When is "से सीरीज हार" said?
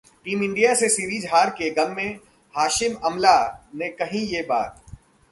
0.75-1.49